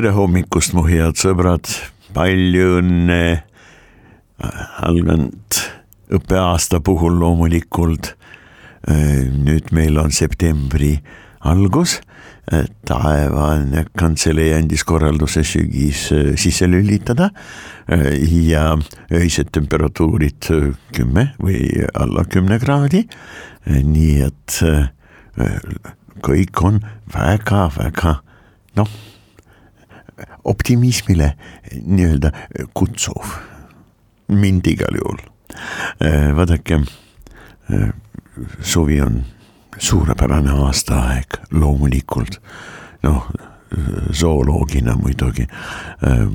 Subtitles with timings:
[0.00, 1.68] tere hommikust, mu head sõbrad,
[2.16, 3.42] palju õnne
[4.86, 5.58] alganud
[6.16, 8.14] õppeaasta puhul loomulikult.
[8.88, 10.94] nüüd meil on septembri
[11.44, 11.98] algus,
[12.88, 16.06] taevane kantselei andis korralduse sügis
[16.40, 17.28] sisse lülitada
[18.24, 18.64] ja
[19.12, 20.48] öised temperatuurid
[20.96, 21.60] kümme või
[21.92, 23.04] alla kümne kraadi.
[23.68, 24.62] nii et
[26.24, 26.80] kõik on
[27.12, 28.16] väga-väga
[28.80, 28.88] noh
[30.44, 31.34] optimismile
[31.82, 32.32] nii-öelda
[32.74, 33.36] kutsuv,
[34.28, 35.20] mind igal juhul.
[36.36, 36.80] vaadake,
[38.60, 39.22] suvi on
[39.78, 42.40] suurepärane aastaaeg, loomulikult,
[43.02, 43.30] noh
[44.12, 45.46] zooloogina muidugi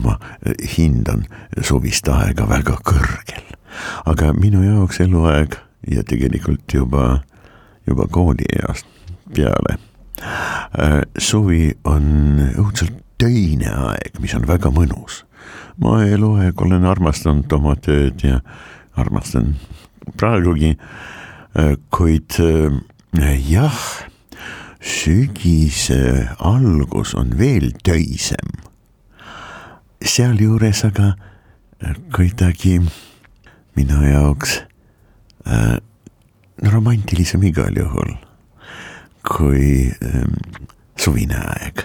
[0.03, 0.17] ma
[0.77, 1.25] hindan
[1.61, 3.43] suvist aega väga kõrgel,
[4.07, 5.57] aga minu jaoks eluaeg
[5.91, 7.19] ja tegelikult juba,
[7.87, 8.87] juba koolieast
[9.35, 9.77] peale.
[11.17, 12.05] suvi on
[12.55, 15.23] õudselt töine aeg, mis on väga mõnus.
[15.77, 18.39] ma eluaeg olen armastanud oma tööd ja
[18.95, 19.55] armastan
[20.17, 20.77] praegugi,
[21.91, 22.37] kuid
[23.49, 23.81] jah,
[24.79, 28.53] sügise algus on veel töisem.
[30.05, 31.15] sealjuures aga
[32.13, 32.77] kuidagi
[33.75, 34.59] minu jaoks
[35.47, 35.77] äh,
[36.71, 38.13] romantilisem igal juhul
[39.25, 40.23] kui äh,
[40.97, 41.83] suvine aeg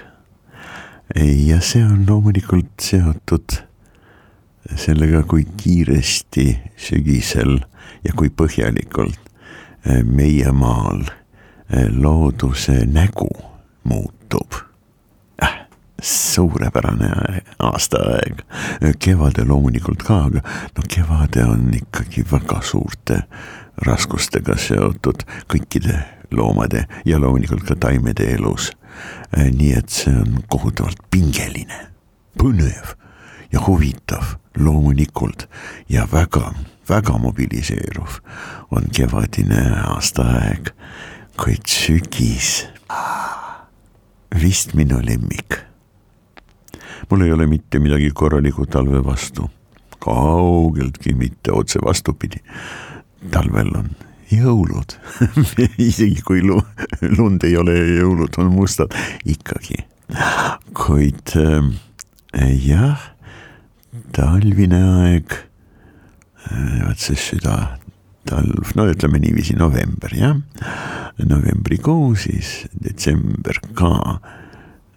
[1.16, 3.56] ja see on loomulikult seotud
[4.76, 6.46] sellega, kui kiiresti
[6.78, 7.58] sügisel
[8.04, 9.18] ja kui põhjalikult
[10.04, 11.06] meie maal
[11.96, 13.30] looduse nägu
[13.88, 14.58] muutub
[15.42, 15.66] äh,.
[16.02, 17.10] suurepärane
[17.58, 18.42] aastaaeg,
[18.98, 20.44] kevade loomulikult ka, aga
[20.76, 23.22] no kevade on ikkagi väga suurte
[23.86, 25.98] raskustega seotud kõikide
[26.32, 28.70] loomade ja loomulikult ka taimede elus
[29.38, 31.76] Äh, nii et see on kohutavalt pingeline,
[32.38, 32.96] põnev
[33.52, 35.46] ja huvitav loomulikult
[35.88, 36.50] ja väga,
[36.88, 38.18] väga mobiliseeruv
[38.74, 40.72] on kevadine aastaaeg,
[41.38, 42.66] kuid sügis,
[44.42, 45.60] vist minu lemmik.
[47.10, 49.50] mul ei ole mitte midagi korraliku talve vastu,
[49.98, 52.42] kaugeltki mitte, otse vastupidi.
[53.30, 53.90] talvel on
[54.30, 54.94] jõulud
[55.88, 56.60] isegi kui lu,
[57.16, 58.94] lund ei ole ja jõulud on mustad,
[59.28, 59.84] ikkagi.
[60.74, 61.70] kuid äh,
[62.66, 63.10] jah,
[64.14, 67.56] talvine aeg äh,, vaat see süda,
[68.28, 70.36] talv, no ütleme niiviisi november jah,
[71.18, 73.92] novembrikuu siis detsember ka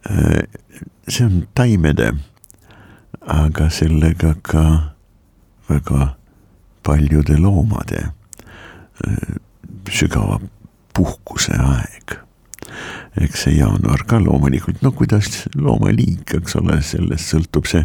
[0.10, 0.44] äh,.
[1.08, 2.14] see on taimede,
[3.30, 4.66] aga sellega ka
[5.70, 6.14] väga
[6.84, 8.10] paljude loomade
[9.94, 10.40] sügava
[10.94, 12.20] puhkuse aeg.
[13.22, 17.84] eks see jaanuar ka loomulikult, no kuidas loomaliik, eks ole, sellest sõltub see,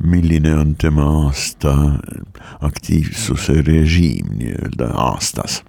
[0.00, 1.72] milline on tema aasta
[2.64, 5.60] aktiivsuse režiim nii-öelda aastas.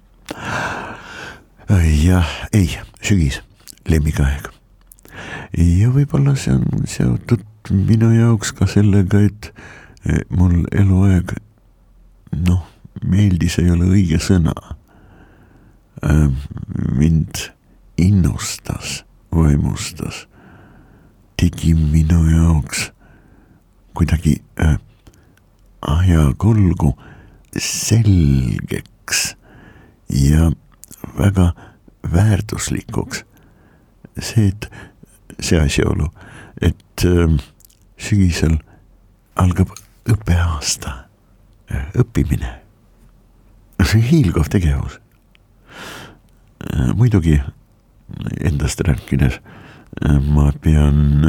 [2.02, 3.40] jah, ei, sügis,
[3.88, 4.50] lemmikaeg.
[5.56, 9.52] ja võib-olla see on seotud minu jaoks ka sellega, et
[10.34, 11.36] mul eluaeg
[12.42, 12.71] noh
[13.04, 14.54] meeldis ei ole õige sõna.
[16.98, 17.38] mind
[17.96, 20.26] innustas, vaimustas,
[21.38, 22.88] tegi minu jaoks
[23.94, 24.78] kuidagi äh,
[25.80, 26.96] ajakulgu
[27.58, 29.36] selgeks
[30.08, 30.50] ja
[31.18, 31.52] väga
[32.12, 33.24] väärtuslikuks.
[34.18, 34.70] see, et
[35.40, 36.10] see asjaolu,
[36.60, 37.38] et äh,
[37.96, 38.58] sügisel
[39.36, 39.70] algab
[40.10, 40.96] õppeaasta,
[41.94, 42.61] õppimine
[43.84, 45.00] see hiilgav tegevus.
[46.94, 47.40] muidugi
[48.44, 49.40] endast rääkides
[50.20, 51.24] ma pean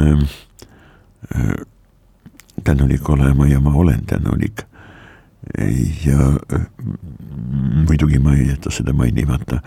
[1.34, 1.54] äh,
[2.64, 4.62] tänulik olema ja ma olen tänulik.
[6.04, 6.18] ja
[6.52, 6.66] äh,
[7.88, 9.60] muidugi ma ei jäta seda mainimata,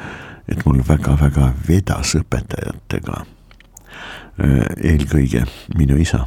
[0.48, 3.25] et mul väga-väga vedas õpetajatega.
[4.42, 5.45] Äh, eelkõige
[5.78, 6.25] minu isa,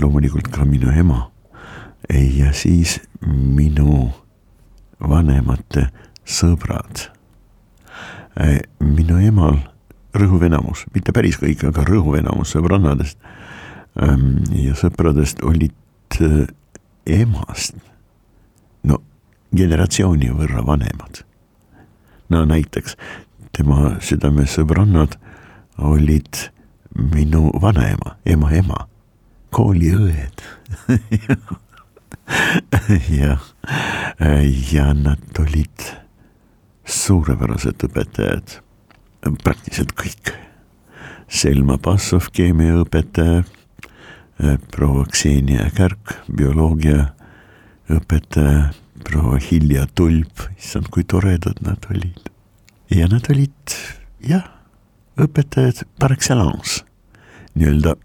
[0.00, 1.30] loomulikult ka minu ema
[2.08, 4.14] ja siis minu
[5.00, 5.88] vanemate
[6.28, 7.08] sõbrad.
[8.78, 9.58] minu emal
[10.14, 13.18] rõhuv enamus, mitte päris kõik, aga rõhuv enamus sõbrannadest
[14.00, 15.74] ähm, ja sõpradest olid
[16.22, 16.46] äh,
[17.06, 17.76] emast,
[18.82, 19.00] no
[19.54, 21.24] generatsiooni võrra vanemad.
[22.28, 22.96] no näiteks
[23.56, 25.18] tema südamesõbrannad
[25.78, 26.50] olid
[26.94, 28.86] minu vanaema, ema ema,
[29.50, 30.44] kooliõed
[33.20, 33.42] jah,
[34.72, 35.84] ja nad olid
[36.88, 38.58] suurepärased õpetajad,
[39.44, 40.32] praktiliselt kõik.
[41.28, 43.42] Selma Bassov, keemiaõpetaja,
[44.72, 47.10] proua Ksenia Kärk, bioloogia
[47.92, 48.70] õpetaja,
[49.04, 52.30] proua Hilja Tulp, issand, kui toredad nad olid.
[52.88, 53.74] ja nad olid
[54.24, 54.46] jah,
[55.20, 56.84] õpetajad par excellence,
[57.54, 57.96] nii-öelda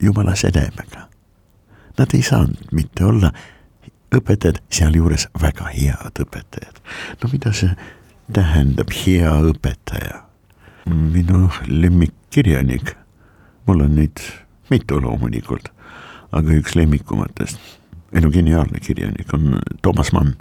[0.00, 1.08] jumala sedemega.
[1.98, 3.32] Nad ei saanud mitte olla
[4.14, 6.80] õpetajad, sealjuures väga head õpetajad.
[7.22, 7.74] no mida see
[8.32, 10.24] tähendab, hea õpetaja?
[10.90, 12.94] minu lemmikkirjanik,
[13.68, 14.22] mul on neid
[14.72, 15.68] mitu loomulikult,
[16.34, 17.60] aga üks lemmikumatest,
[18.16, 20.34] no geniaalne kirjanik on Toomas Mann.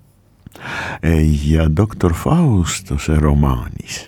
[1.45, 4.07] ja doktor Faustuse romaanis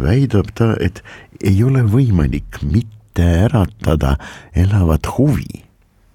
[0.00, 1.02] väidab ta, et
[1.44, 4.16] ei ole võimalik mitte äratada
[4.56, 5.62] elavat huvi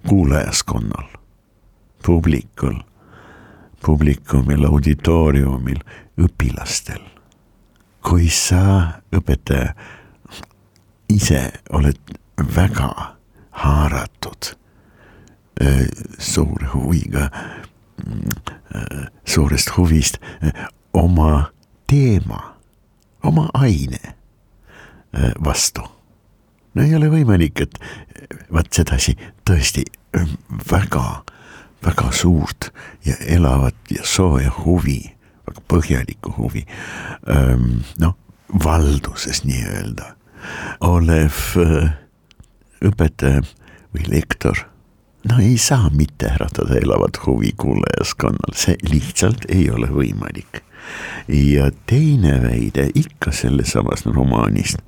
[0.08, 1.19] kuulajaskonnal
[2.02, 2.80] publikul,
[3.84, 5.80] publikumil, auditooriumil,
[6.20, 7.00] õpilastel.
[8.00, 9.74] kui sa, õpetaja,
[11.12, 11.42] ise
[11.76, 11.98] oled
[12.56, 12.88] väga
[13.60, 14.54] haaratud
[15.60, 15.84] äh,
[16.18, 21.50] suure huviga, äh, suurest huvist äh, oma
[21.86, 22.56] teema,
[23.22, 24.16] oma aine
[25.44, 25.82] vastu.
[26.74, 27.78] no ei ole võimalik, et
[28.54, 29.82] vaat sedasi tõesti
[30.70, 31.24] väga
[31.84, 32.70] väga suurt
[33.04, 35.00] ja elavat ja sooja huvi,
[35.48, 36.66] väga põhjalikku huvi.
[37.98, 38.16] noh,
[38.64, 40.14] valduses nii-öelda
[40.80, 41.36] olev
[42.84, 43.42] õpetaja
[43.94, 44.64] või lektor
[45.28, 50.62] no ei saa mitte äratada elavat huvi kuulajaskonnal, see lihtsalt ei ole võimalik.
[51.28, 54.80] ja teine väide ikka sellessamas romaanist,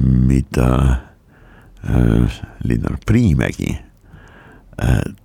[0.00, 0.70] mida
[1.84, 3.89] äh, Linnar Priimägi Äh,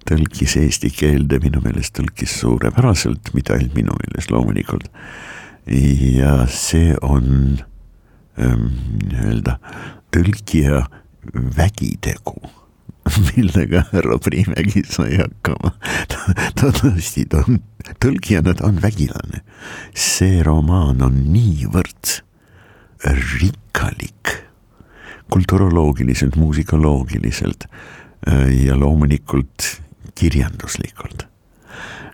[0.09, 4.89] tõlkis eesti keelde, minu meelest tõlkis suurepäraselt, mitte ainult minu meelest loomulikult.
[5.65, 7.57] ja see on
[8.37, 8.67] ähm,
[9.09, 9.57] nii-öelda
[10.13, 10.83] tõlkija
[11.33, 12.35] vägitegu
[13.31, 15.73] millega härra Priimägi sai hakkama.
[16.07, 17.59] ta tõesti, ta on,
[18.01, 19.41] tõlkijana ta on vägilane.
[19.93, 22.21] see romaan on niivõrd
[23.41, 24.37] rikkalik,
[25.33, 27.67] kulturoloogiliselt, muusikaloogiliselt
[28.25, 29.81] Äh, ja loomulikult
[30.19, 31.27] kirjanduslikult.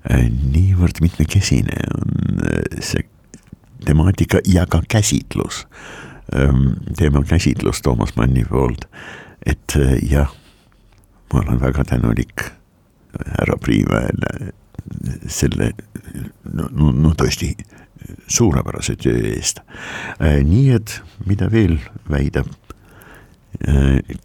[0.10, 3.06] Äh, niivõrd mitmekesine on äh, see
[3.86, 5.66] temaatika ja ka käsitlus,
[6.36, 8.86] ähm, teema käsitlus Toomas Manni poolt,
[9.46, 9.74] et
[10.06, 10.30] jah,
[11.34, 12.46] ma olen väga tänulik
[13.26, 14.52] härra Priimäele
[15.28, 15.72] selle
[16.46, 17.56] no, no, no tõesti
[18.30, 19.64] suurepärase töö eest.
[20.22, 20.94] nii et
[21.26, 22.61] mida veel väidab Äh,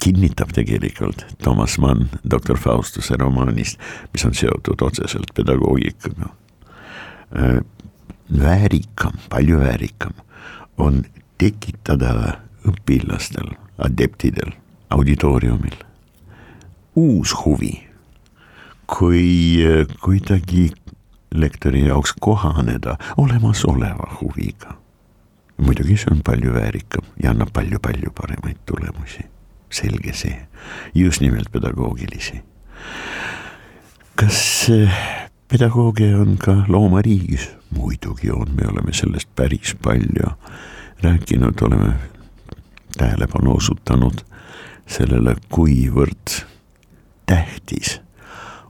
[0.04, 3.80] kinnitab tegelikult Toomas Mann doktor Faustuse romaanist,
[4.12, 6.30] mis on seotud otseselt pedagoogikaga.
[7.36, 7.60] Äh,
[8.38, 10.12] väärikam, palju väärikam
[10.78, 11.04] on
[11.38, 14.54] tekitada õpilastel, adeptidel,
[14.90, 15.76] auditooriumil
[16.96, 17.74] uus huvi,
[18.86, 20.70] kui äh, kuidagi
[21.34, 24.78] lektori jaoks kohaneda olemasoleva huviga
[25.58, 29.24] muidugi see on palju väärikam ja annab palju-palju paremaid tulemusi,
[29.70, 30.36] selge see,
[30.94, 32.42] just nimelt pedagoogilisi.
[34.14, 34.70] kas
[35.48, 37.50] pedagoogia on ka loomariigis?
[37.70, 40.30] muidugi on, me oleme sellest päris palju
[41.02, 41.92] rääkinud, oleme
[42.96, 44.22] tähelepanu osutanud
[44.86, 46.40] sellele, kuivõrd
[47.26, 48.00] tähtis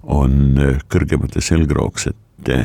[0.02, 0.56] on
[0.88, 2.58] kõrgemate selgroogsete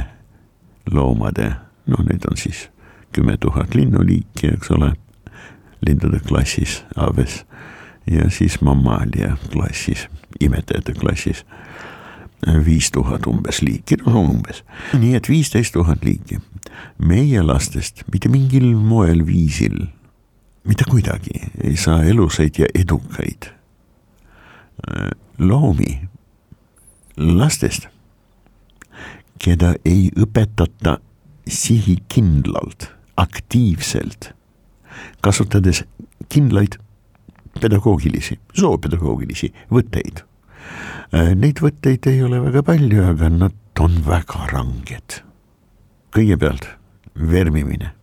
[0.91, 1.51] loomade,
[1.85, 2.69] noh, need on siis
[3.11, 4.93] kümme tuhat linnuliiki, eks ole,
[5.87, 7.45] lindude klassis Aves
[8.11, 10.07] ja siis Mammalia klassis,
[10.39, 11.45] imetajate klassis
[12.65, 14.63] viis tuhat umbes liiki, no umbes,
[14.97, 16.39] nii et viisteist tuhat liiki.
[16.97, 19.87] meie lastest mitte mingil moel, viisil,
[20.63, 23.51] mitte kuidagi ei saa elusaid ja edukaid
[25.37, 25.99] loomi
[27.17, 27.87] lastest,
[29.41, 30.97] keda ei õpetata
[31.47, 34.31] sihikindlalt aktiivselt,
[35.21, 35.83] kasutades
[36.29, 36.77] kindlaid
[37.61, 40.23] pedagoogilisi, soopedagoogilisi võtteid.
[41.35, 45.21] Neid võtteid ei ole väga palju, aga nad on väga ranged.
[46.11, 46.65] kõigepealt
[47.15, 47.93] vermimine,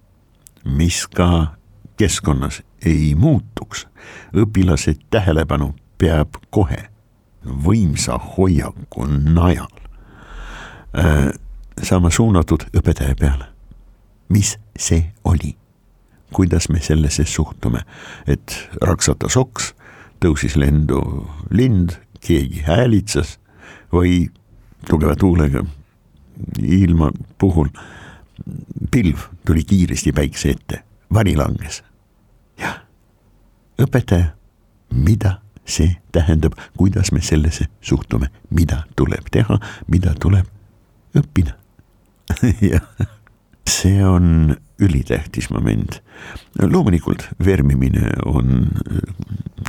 [0.65, 1.59] mis ka
[2.01, 3.87] keskkonnas ei muutuks,
[4.33, 6.89] õpilase tähelepanu peab kohe
[7.45, 9.69] võimsa hoiaku najal
[10.97, 11.29] äh,
[11.83, 13.47] saama suunatud õpetaja peale.
[14.29, 15.57] mis see oli?
[16.33, 17.81] kuidas me sellesse suhtume,
[18.27, 18.53] et
[18.85, 19.73] raksatas oks,
[20.21, 21.01] tõusis lendu
[21.51, 23.39] lind, keegi häälitsas
[23.93, 24.29] või
[24.89, 25.63] tugeva tuulega
[26.63, 27.71] ilma puhul
[28.91, 30.83] pilv tuli kiiresti päikse ette,
[31.15, 31.83] vari langes.
[32.59, 32.83] jah,
[33.81, 34.35] õpetaja,
[34.91, 39.59] mida see tähendab, kuidas me sellesse suhtume, mida tuleb teha,
[39.89, 40.47] mida tuleb
[41.17, 41.57] õppida?
[42.61, 42.85] Jah,
[43.69, 46.03] see on ülitähtis moment.
[46.63, 48.69] loomulikult vermimine on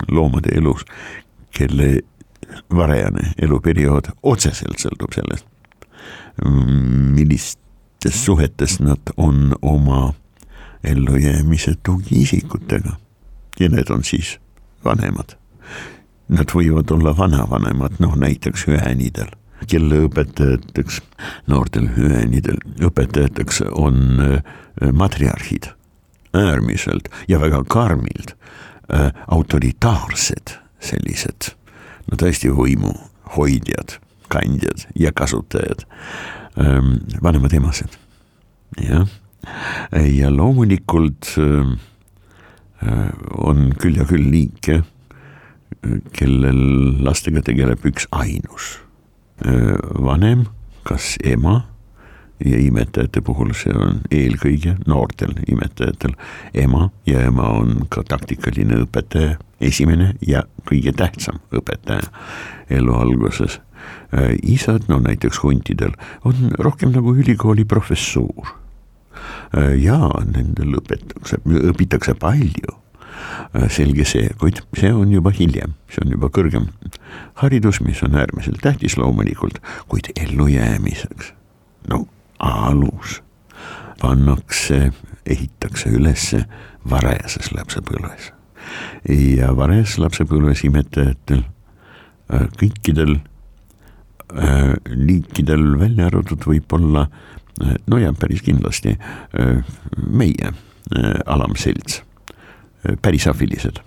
[0.07, 0.85] loomade elus,
[1.57, 1.99] kelle
[2.75, 5.45] varajane eluperiood otseselt sõltub sellest,
[7.15, 10.13] millistes suhetes nad on oma
[10.83, 12.95] ellujäämise tugiisikutega
[13.59, 14.37] ja need on siis
[14.85, 15.35] vanemad.
[16.29, 19.31] Nad võivad olla vanavanemad, noh näiteks ühenidel,
[19.67, 21.01] kelle õpetajateks,
[21.51, 25.71] noortel ühenidel õpetajateks on äh, matriarhid.
[26.33, 28.35] Äärmiselt ja väga karmilt
[28.93, 31.53] äh, autoritaarsed sellised.
[32.09, 32.93] No tõesti võimu
[33.35, 33.97] hoidjad,
[34.29, 35.83] kandjad ja kasutajad,
[36.57, 37.97] ähm, vanemad emased,
[38.81, 39.09] jah.
[39.93, 41.73] ja loomulikult äh,
[43.37, 44.83] on küll ja küll liike,
[46.13, 46.61] kellel
[47.05, 48.77] lastega tegeleb üks ainus
[50.03, 50.45] vanem,
[50.83, 51.61] kas ema
[52.45, 56.15] ja imetajate puhul see on eelkõige noortel imetajatel
[56.57, 62.07] ema ja ema on ka taktikaline õpetaja, esimene ja kõige tähtsam õpetaja
[62.79, 63.59] elu alguses.
[64.43, 65.93] Isad, no näiteks huntidel,
[66.23, 68.55] on rohkem nagu ülikooli professuur.
[69.79, 69.97] Ja
[70.29, 72.77] nendel õpetatakse, õpitakse palju
[73.69, 76.69] selge see, kuid see on juba hiljem, see on juba kõrgem
[77.41, 81.33] haridus, mis on äärmiselt tähtis loomulikult, kuid ellujäämiseks.
[81.89, 82.05] no
[82.39, 83.21] alus
[84.01, 84.91] pannakse,
[85.25, 86.43] ehitakse ülesse
[86.89, 88.31] varajases lapsepõlves.
[89.09, 98.43] ja varajases lapsepõlves imetajatel äh, kõikidel äh, liikidel välja arvatud võib-olla äh, no ja päris
[98.45, 98.97] kindlasti
[100.09, 100.53] meie
[101.29, 101.99] alamselts,
[103.01, 103.81] päris afilised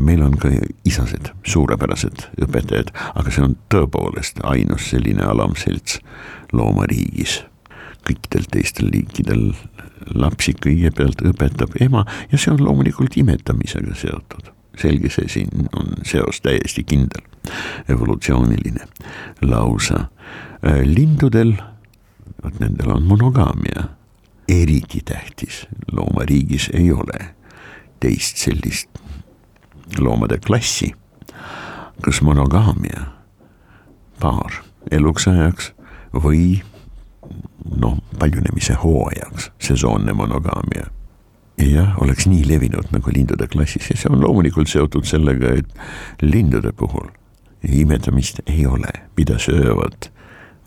[0.00, 0.50] meil on ka
[0.84, 6.00] isased, suurepärased õpetajad, aga see on tõepoolest ainus selline alamselts
[6.52, 7.40] loomariigis.
[8.06, 9.48] Kõikidel teistel liikidel
[10.14, 14.52] lapsi kõigepealt õpetab ema ja see on loomulikult imetamisega seotud.
[14.76, 17.22] selge see, siin on seos täiesti kindel,
[17.88, 18.84] evolutsiooniline
[19.40, 20.10] lausa.
[20.60, 21.54] Äh, lindudel,
[22.44, 23.86] vot nendel on monogaamia,
[24.48, 27.35] eriti tähtis, loomariigis ei ole
[28.06, 28.88] teist sellist
[29.98, 30.92] loomade klassi,
[32.04, 33.06] kus monogaamia,
[34.22, 34.62] paar
[34.94, 35.72] eluks ajaks
[36.14, 36.60] või
[37.82, 40.90] noh, paljunemise hooajaks, sesoonne monogaamia.
[41.56, 46.72] jah, oleks nii levinud nagu lindude klassis ja see on loomulikult seotud sellega, et lindude
[46.76, 47.08] puhul
[47.66, 50.10] imetamist ei ole, mida söövad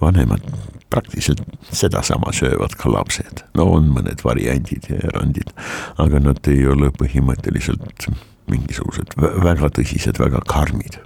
[0.01, 0.43] vanemad,
[0.89, 1.41] praktiliselt
[1.71, 3.43] sedasama söövad ka lapsed.
[3.53, 5.53] no on mõned variandid ja erandid,
[5.97, 8.09] aga nad ei ole põhimõtteliselt
[8.49, 10.97] mingisugused väga tõsised, väga karmid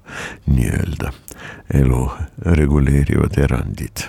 [0.47, 1.11] nii-öelda
[1.79, 2.03] elu
[2.59, 4.05] reguleerivad erandid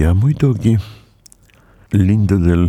[0.00, 0.76] ja muidugi
[1.94, 2.68] lindudel,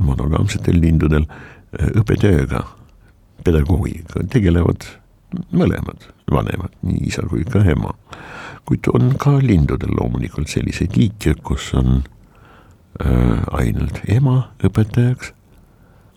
[0.00, 1.26] monogaamsetel lindudel
[1.72, 2.64] õppetööga,
[3.44, 4.84] pedagoogiga tegelevad
[5.52, 7.94] mõlemad vanemad, nii isa kui ka ema.
[8.68, 12.02] kuid on ka lindudel loomulikult selliseid liike, kus on
[13.02, 15.32] äh, ainult ema õpetajaks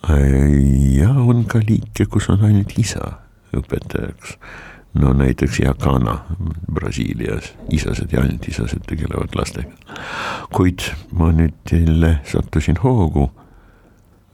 [0.10, 1.00] äh,.
[1.00, 3.18] ja on ka liike, kus on ainult isa
[3.54, 4.38] õpetajaks
[4.94, 6.20] no näiteks Jacana
[6.74, 9.72] Brasiilias, isased ja ainult isased tegelevad lastega.
[10.54, 10.86] kuid
[11.18, 13.32] ma nüüd jälle sattusin hoogu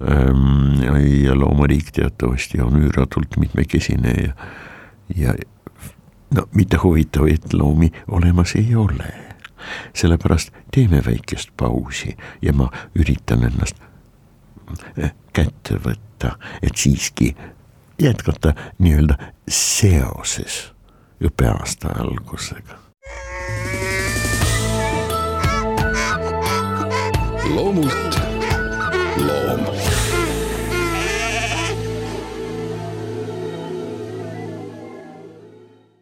[0.01, 0.81] ähm,.
[1.23, 4.33] ja loomariik teatavasti on üüratult mitmekesine ja,
[5.15, 5.33] ja
[6.35, 9.13] no mitte huvitavaid loomi olemas ei ole.
[9.93, 13.75] sellepärast teeme väikest pausi ja ma üritan ennast
[15.03, 17.35] äh, kätte võtta, et siiski
[18.01, 19.17] jätkata nii-öelda
[19.49, 20.71] seoses
[21.23, 22.79] õppeaasta algusega.
[27.49, 28.19] loomult
[29.17, 29.65] loom.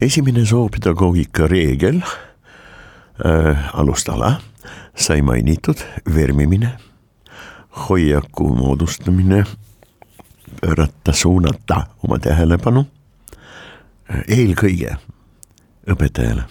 [0.02, 4.42] Esimene zoopedagoogika reegel äh,, alustala
[4.96, 5.78] sai mainitud
[6.16, 6.72] vermimine,
[7.90, 9.44] hoiaku moodustamine,
[10.62, 12.86] pöörata, suunata oma tähelepanu
[14.28, 14.96] eelkõige
[15.92, 16.44] õpetajale.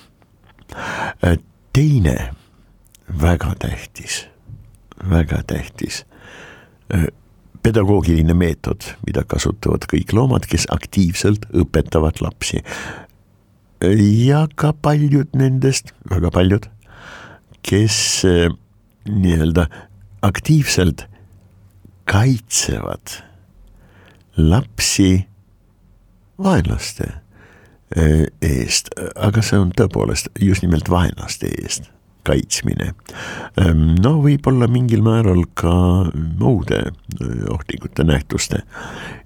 [1.72, 2.16] teine
[3.22, 4.26] väga tähtis,
[5.10, 6.04] väga tähtis
[7.62, 12.62] pedagoogiline meetod, mida kasutavad kõik loomad, kes aktiivselt õpetavad lapsi.
[13.80, 16.68] Ja ka paljud nendest, väga paljud,
[17.66, 17.98] kes
[19.06, 19.66] nii-öelda
[20.26, 21.06] aktiivselt
[22.06, 23.18] kaitsevad
[24.36, 25.26] lapsi
[26.38, 27.10] vaenlaste
[28.42, 31.90] eest, aga see on tõepoolest just nimelt vaenlaste eest
[32.26, 32.90] kaitsmine.
[33.60, 35.74] Ehm, no võib-olla mingil määral ka
[36.40, 36.82] muude
[37.54, 38.64] ohtlikute nähtuste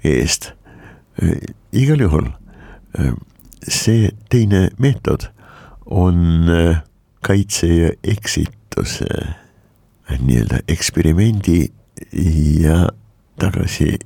[0.04, 0.52] eest.
[1.73, 2.28] igal juhul
[3.68, 5.28] see teine meetod
[5.86, 6.46] on
[7.20, 9.08] kaitse ja eksituse
[10.20, 11.68] nii-öelda eksperimendi
[12.60, 12.88] ja
[13.38, 13.98] tagasi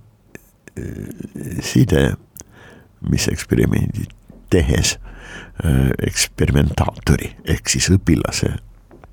[1.61, 2.15] side,
[3.11, 4.11] mis eksperimendid
[4.51, 4.99] tehes
[6.07, 8.51] eksperimentaatori ehk siis õpilase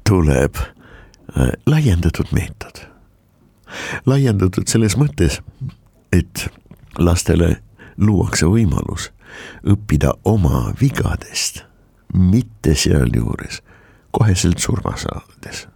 [0.07, 0.57] tuleb
[1.65, 2.81] laiendatud meetod.
[4.05, 5.39] laiendatud selles mõttes,
[6.11, 6.47] et
[6.97, 7.61] lastele
[7.97, 9.11] luuakse võimalus
[9.63, 11.63] õppida oma vigadest,
[12.13, 13.61] mitte sealjuures
[14.11, 15.67] koheselt surma saades.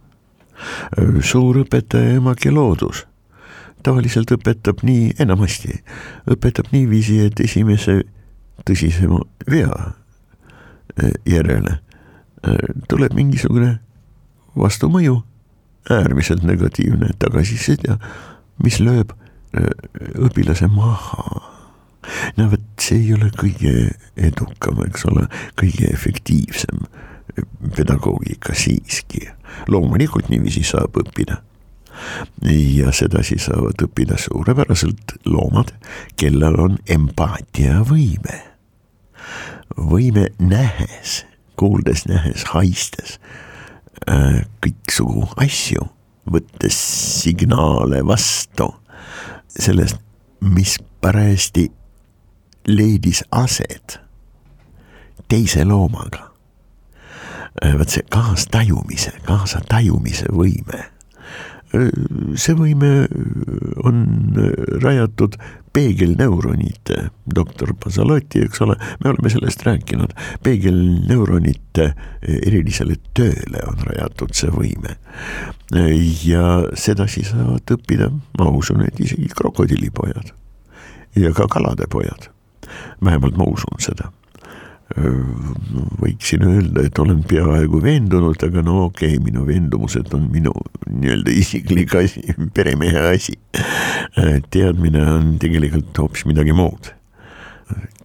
[1.20, 3.06] suurõpetaja emake loodus
[3.86, 5.78] tavaliselt õpetab nii, enamasti
[6.32, 8.00] õpetab niiviisi, et esimese
[8.66, 9.20] tõsisema
[9.50, 9.74] vea
[10.96, 13.76] eh, järele eh, tuleb mingisugune
[14.58, 15.20] vastumõju,
[15.92, 17.98] äärmiselt negatiivne tagasiside,
[18.64, 19.70] mis lööb eh,
[20.26, 21.55] õpilase maha.
[22.36, 23.74] No vot, see ei ole kõige
[24.16, 25.26] edukam, eks ole,
[25.58, 26.86] kõige efektiivsem
[27.76, 29.28] pedagoogika siiski.
[29.68, 31.40] loomulikult niiviisi saab õppida
[32.76, 35.72] ja sedasi saavad õppida suurepäraselt loomad,
[36.16, 38.42] kellel on empaatiavõime.
[39.76, 41.24] võime nähes,
[41.56, 43.18] kuuldes, nähes, haistes
[44.08, 45.88] äh, kõiksugu asju,
[46.30, 46.76] võttes
[47.22, 48.70] signaale vastu
[49.48, 49.98] sellest,
[50.40, 51.70] mis parajasti
[52.68, 54.00] leidis aset
[55.28, 56.30] teise loomaga.
[57.64, 60.84] Äh, vot see kaastajumise, kaasatajumise võime
[62.38, 62.90] see võime
[63.84, 64.02] on
[64.82, 65.36] rajatud
[65.76, 71.90] peegelneuronite, doktor Pasalotti, eks ole, me oleme sellest rääkinud, peegelneuronite
[72.22, 74.96] erilisele tööle on rajatud see võime.
[76.24, 80.32] ja sedasi saavad õppida, ma usun, et isegi krokodillipojad
[81.16, 82.30] ja ka kalade pojad.
[83.04, 84.12] Vähemalt ma usun seda
[86.00, 90.52] võiksin öelda, et olen peaaegu veendunud, aga no okei okay,, minu veendumused on minu
[90.86, 92.22] nii-öelda isiklik asi,
[92.54, 93.34] peremehe asi.
[94.50, 96.92] teadmine on tegelikult hoopis midagi muud.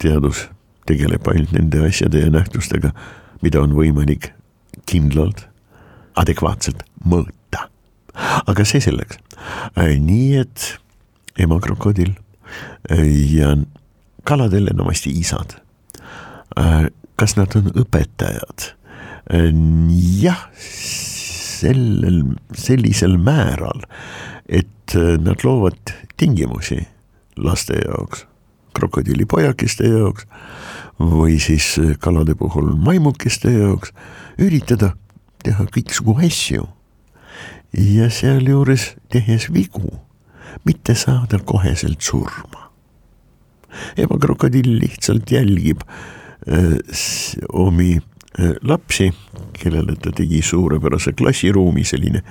[0.02, 0.48] teadus
[0.90, 2.92] tegeleb ainult nende asjade ja nähtustega,
[3.46, 4.32] mida on võimalik
[4.90, 5.46] kindlalt,
[6.18, 7.70] adekvaatselt mõõta.
[8.48, 9.22] aga see selleks,
[9.78, 10.66] nii et
[11.38, 12.16] emakrokodil
[12.90, 13.54] ja
[14.24, 15.58] kaladel enamasti isad
[16.60, 18.72] Äh, kas nad on õpetajad?
[19.32, 19.52] Äh,
[20.22, 22.24] jah, sellel,
[22.58, 23.86] sellisel määral,
[24.52, 26.82] et äh, nad loovad tingimusi
[27.40, 28.26] laste jaoks,
[28.76, 30.28] krokodillipojakeste jaoks
[31.00, 33.96] või siis kalade puhul maimukeste jaoks,
[34.38, 34.94] üritada
[35.42, 36.68] teha kõiksugu asju
[37.74, 39.96] ja sealjuures tehes vigu,
[40.68, 42.61] mitte saada koheselt surma.
[44.00, 45.86] Ebakrokodil lihtsalt jälgib
[46.48, 46.80] Äh,
[47.54, 48.02] omi
[48.40, 49.12] äh, lapsi,
[49.54, 52.24] kellele ta tegi suurepärase klassiruumi, selline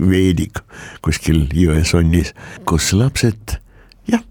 [0.00, 0.58] veedik
[1.06, 2.32] kuskil jõesonnis,
[2.66, 3.60] kus lapsed
[4.10, 4.24] jah,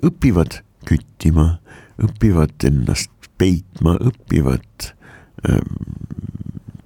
[0.00, 1.58] õpivad küttima,
[2.00, 4.94] õpivad ennast peitma, õpivad
[5.44, 5.76] ähm,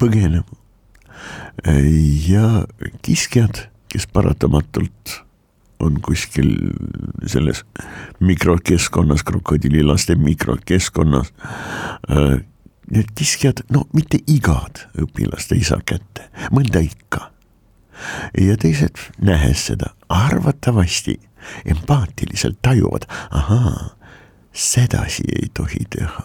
[0.03, 0.59] põgenema.
[2.27, 2.65] ja
[3.07, 5.21] kiskjad, kes paratamatult
[5.81, 6.51] on kuskil
[7.27, 7.65] selles
[8.21, 11.33] mikrokeskkonnas, krokodillilaste mikrokeskkonnas.
[12.11, 12.41] Äh,
[12.91, 17.31] need kiskjad, no mitte igad õpilast ei saa kätte, mõnda ikka.
[18.41, 21.19] ja teised, nähes seda, arvatavasti
[21.65, 23.91] empaatiliselt tajuvad, ahaa,
[24.53, 26.25] sedasi ei tohi teha.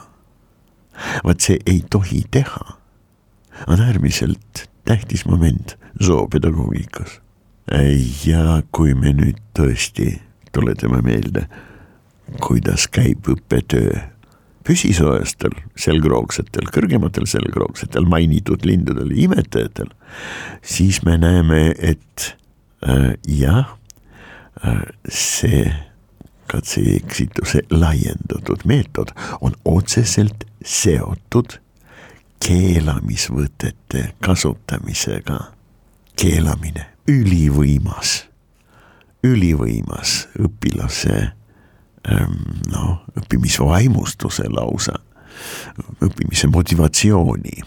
[1.24, 2.86] vaat see ei tohi teha
[3.68, 7.22] on äärmiselt tähtis moment zoopedagoogikas
[8.26, 10.12] ja kui me nüüd tõesti
[10.54, 11.48] tuletame meelde,
[12.42, 14.04] kuidas käib õppetöö
[14.66, 19.92] püsisoojastel selgroogsetel, kõrgematel selgroogsetel mainitud lindudel, imetajatel,
[20.66, 22.32] siis me näeme, et
[22.86, 23.76] äh, jah
[24.66, 25.68] äh,, see
[26.50, 31.60] katse-eksituse laiendatud meetod on otseselt seotud
[32.46, 35.40] keelamisvõtete kasutamisega.
[36.16, 38.26] keelamine, ülivõimas,
[39.24, 41.32] ülivõimas õpilase
[42.70, 45.00] noh, õppimisvaimustuse lausa,
[46.06, 47.64] õppimise motivatsiooni,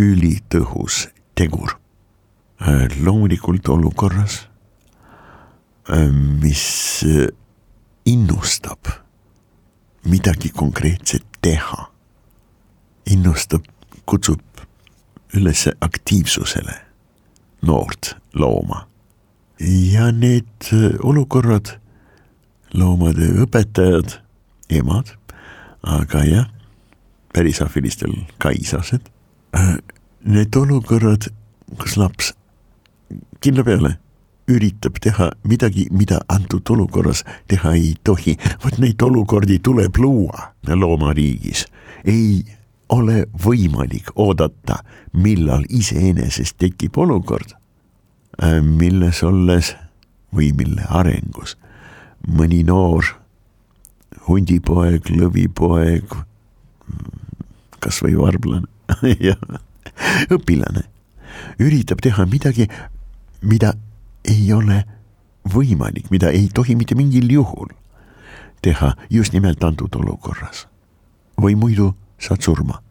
[0.00, 1.76] ülitõhus tegur.
[2.60, 4.42] Äh, loomulikult olukorras,
[5.88, 7.28] äh, mis äh,
[8.04, 8.90] innustab
[10.04, 11.88] midagi konkreetset teha,
[13.08, 13.64] innustab,
[14.04, 14.40] kutsub
[15.36, 16.89] üles aktiivsusele
[17.62, 18.86] noort looma.
[19.60, 20.70] ja need
[21.02, 21.74] olukorrad
[22.72, 24.14] loomade õpetajad,
[24.72, 25.10] emad,
[25.82, 26.46] aga jah,
[27.34, 29.10] pärisafilistel ka isased.
[29.56, 29.76] Äh,
[30.24, 31.28] need olukorrad,
[31.76, 32.32] kus laps
[33.40, 33.96] kindla peale
[34.50, 41.66] üritab teha midagi, mida antud olukorras teha ei tohi, vot neid olukordi tuleb luua loomariigis.
[42.04, 42.44] ei
[42.90, 44.80] ole võimalik oodata,
[45.12, 47.54] millal iseenesest tekib olukord,
[48.42, 49.74] äh, milles olles
[50.34, 51.56] või mille arengus
[52.28, 53.06] mõni noor
[54.26, 56.14] hundipoeg, lõvipoeg,
[57.80, 58.68] kasvõi varblane
[59.28, 59.36] ja
[60.30, 60.84] õpilane
[61.62, 62.66] üritab teha midagi,
[63.40, 63.72] mida
[64.28, 64.82] ei ole
[65.48, 67.70] võimalik, mida ei tohi mitte mingil juhul
[68.60, 70.66] teha just nimelt antud olukorras.
[71.40, 72.82] või muidu saad surma.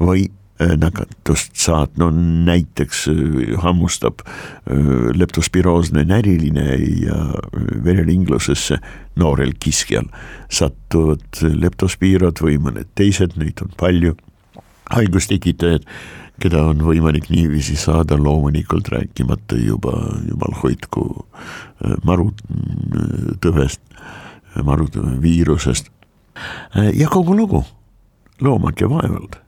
[0.00, 4.76] või Äh, nakatust saatnud, näiteks äh, hammustab äh,
[5.12, 7.16] leptospiroosne näriline ja
[7.84, 8.78] vereringlusesse
[9.20, 10.08] noorel kiskjal.
[10.48, 14.16] Satuvad leptospiirad või mõned teised, neid on palju,
[14.96, 15.84] haigustekitajad,
[16.40, 19.92] keda on võimalik niiviisi saada, loomulikult rääkimata juba,
[20.24, 21.26] jumal hoidku,
[22.08, 23.82] marutõvest,
[24.64, 25.20] marutõve
[26.96, 27.66] ja kogu lugu,
[28.40, 29.38] loomake vaevalt.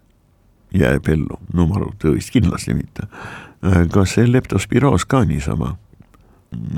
[0.75, 3.09] Jääb ellu, no ma arvan, tõesti kindlasti mitte.
[3.93, 5.77] kas see leptospiroos ka niisama?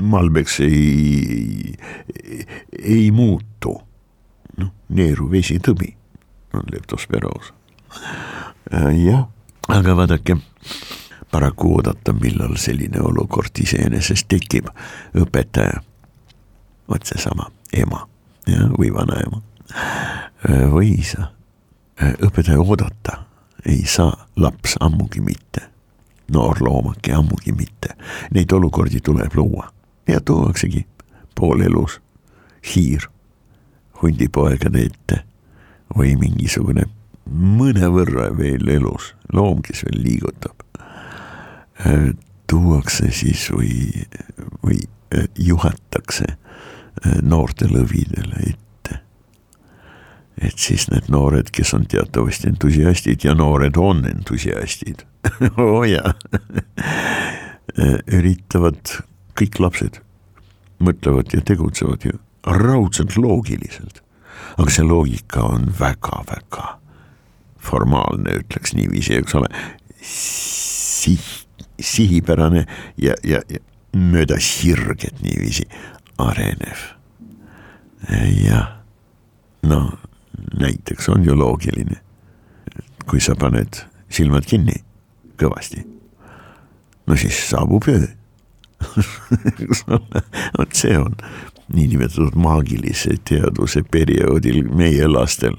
[0.01, 1.75] Malbeks ei,
[2.15, 2.45] ei,
[2.79, 3.77] ei muutu,
[4.57, 5.93] noh, neeru vesitõbi
[6.53, 7.53] on leptospiroos.
[9.05, 9.27] jah,
[9.67, 10.37] aga vaadake,
[11.31, 14.67] paraku oodata, millal selline olukord iseenesest tekib,
[15.15, 15.83] õpetaja,
[16.89, 18.05] vot seesama ema,
[18.47, 19.41] jah, või vanaema.
[20.71, 21.29] Või isa,
[22.01, 23.23] õpetaja oodata
[23.65, 25.61] ei saa laps ammugi mitte,
[26.31, 27.95] noor loomake ammugi mitte.
[28.33, 29.67] Neid olukordi tuleb luua
[30.07, 30.85] ja tuuaksegi
[31.35, 32.01] poolelus
[32.75, 33.05] hiir
[34.01, 35.21] hundipoegade ette
[35.97, 36.87] või mingisugune
[37.31, 40.65] mõnevõrra veel elus loom, kes veel liigutab.
[41.85, 42.11] Äh,
[42.49, 44.05] tuuakse siis või,
[44.63, 44.81] või
[45.15, 48.60] äh, juhatakse äh, noorte lõvidele ette
[50.37, 55.05] et siis need noored, kes on teatavasti entusiastid ja noored on entusiastid.
[55.57, 56.13] Oo oh, jaa.
[58.17, 58.97] Üritavad,
[59.37, 60.01] kõik lapsed.
[60.81, 64.01] Mõtlevad ja tegutsevad ju raudselt loogiliselt.
[64.57, 66.79] aga see loogika on väga-väga
[67.61, 69.47] formaalne, ütleks niiviisi, eks ole,
[70.01, 71.45] sih-,
[71.79, 72.65] sihipärane
[72.97, 73.61] ja, ja, ja
[73.95, 75.67] mööda sirget niiviisi
[76.21, 76.83] arenev.
[78.41, 78.81] jah,
[79.63, 79.81] no
[80.59, 82.01] näiteks on ju loogiline.
[83.09, 84.77] kui sa paned silmad kinni
[85.41, 85.81] kõvasti,
[87.07, 88.05] no siis saabub öö
[90.57, 91.15] vot see on
[91.73, 95.57] niinimetatud maagilise teaduse perioodil meie lastel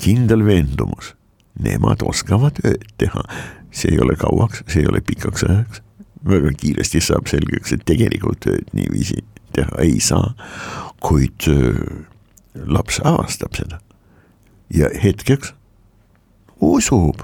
[0.00, 1.14] kindel veendumus,
[1.62, 3.24] nemad oskavad ööd teha.
[3.70, 5.82] see ei ole kauaks, see ei ole pikaks ajaks,
[6.26, 9.22] väga kiiresti saab selgeks, et tegelikult ööd niiviisi
[9.54, 10.32] teha ei saa,
[11.00, 11.46] kuid
[12.66, 13.78] laps avastab seda
[14.74, 15.54] ja hetkeks
[16.60, 17.22] usub.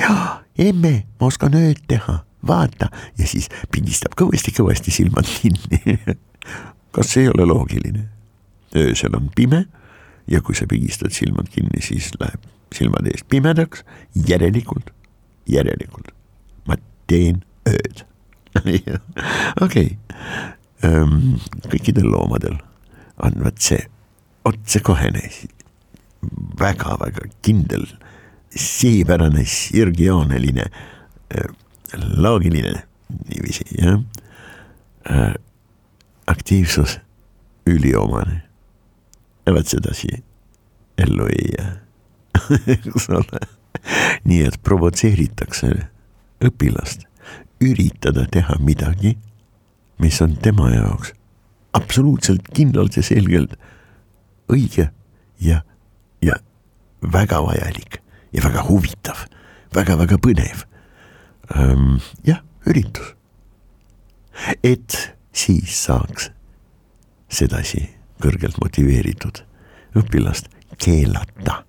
[0.00, 2.90] jaa, emme, ma oskan ööd teha, vaata.
[3.18, 5.98] Ja siis pigistab kõvasti-kõvasti silmad kinni.
[6.94, 8.08] Kas see ei ole loogiline?
[8.76, 9.64] öösel on pime
[10.28, 12.42] ja kui sa pigistad silmad kinni, siis läheb
[12.74, 13.84] silmade eest pimedaks,
[14.28, 14.90] järelikult,
[15.48, 16.10] järelikult
[16.66, 16.76] ma
[17.08, 18.02] teen ööd.
[19.64, 19.96] Okei,
[20.84, 21.36] ehm,
[21.70, 22.58] kõikidel loomadel
[23.22, 23.80] on vot see
[24.46, 25.24] otsekohene
[26.60, 27.86] väga-väga kindel,
[28.56, 30.66] sihipärane, sirgjooneline,
[31.34, 31.50] äh,
[32.16, 32.82] loogiline
[33.28, 34.00] niiviisi, jah.
[35.10, 35.34] Äh,
[36.26, 37.00] aktiivsus
[37.66, 38.42] üliomane.
[39.46, 40.08] ja vot sedasi
[40.98, 41.76] ellu ei jää
[42.74, 43.40] eks ole.
[44.24, 45.68] nii et provotseeritakse
[46.44, 47.06] õpilast
[47.62, 49.14] üritada teha midagi,
[50.02, 51.12] mis on tema jaoks
[51.76, 53.54] absoluutselt kindlalt ja selgelt
[54.52, 54.88] õige
[55.40, 55.62] ja, ja
[57.12, 58.00] väga vajalik
[58.32, 59.26] ja väga huvitav
[59.74, 60.64] väga,, väga-väga põnev
[61.56, 62.00] ähm,.
[62.24, 63.14] jah, üritus.
[64.62, 66.30] et siis saaks
[67.28, 67.88] sedasi
[68.22, 69.42] kõrgelt motiveeritud
[69.96, 71.62] õpilast keelata.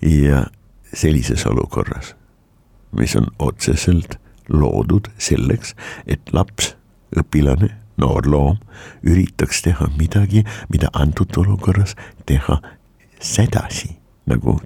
[0.00, 0.46] ja
[0.92, 2.14] sellises olukorras,
[2.92, 4.18] mis on otseselt
[4.48, 5.74] loodud selleks,
[6.06, 6.74] et laps,
[7.16, 8.58] õpilane, noor loom
[9.02, 12.60] üritaks teha midagi, mida antud olukorras teha
[13.20, 14.60] sedasi, nagu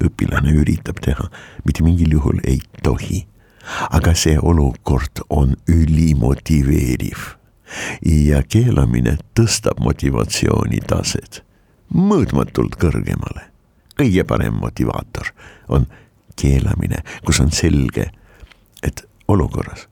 [0.00, 1.28] õpilane üritab teha,
[1.64, 3.26] mitte mingil juhul ei tohi.
[3.90, 7.18] aga see olukord on ülimotiveeriv
[8.02, 11.42] ja keelamine tõstab motivatsiooni taset
[11.94, 13.50] mõõtmatult kõrgemale.
[13.98, 15.32] kõige parem motivaator
[15.68, 15.86] on
[16.36, 18.10] keelamine, kus on selge,
[18.82, 19.88] et olukorras,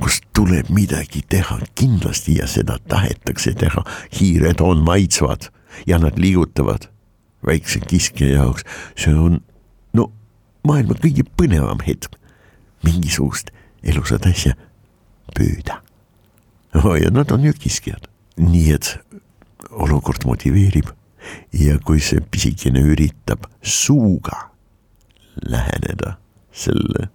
[0.00, 3.84] kus tuleb midagi teha kindlasti ja seda tahetakse teha,
[4.20, 5.50] hiired on maitsvad
[5.86, 6.88] ja nad liigutavad
[7.46, 8.64] väikse kiskja jaoks,
[8.98, 9.40] see on
[9.96, 10.10] no
[10.66, 12.16] maailma kõige põnevam hetk,
[12.84, 14.56] mingisugust elusat asja
[15.36, 15.80] püüda.
[16.74, 18.96] oh ja nad on ju kiskjad, nii et
[19.70, 20.90] olukord motiveerib.
[21.52, 24.48] Ja kui see pisikene üritab suuga
[25.44, 26.16] läheneda
[26.52, 27.10] selle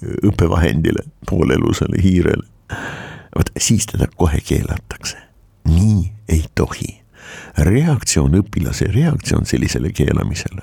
[0.00, 2.46] õppevahendile, poolelusele hiirele,
[3.36, 5.18] vot siis teda kohe keelatakse.
[5.68, 6.99] nii ei tohi
[7.58, 10.62] reaktsioon, õpilase reaktsioon sellisele keelamisele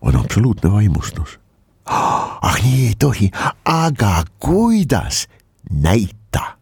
[0.00, 1.40] on absoluutne vaimustus.
[1.86, 3.30] ah nii ei tohi,
[3.64, 5.28] aga kuidas,
[5.70, 6.56] näita.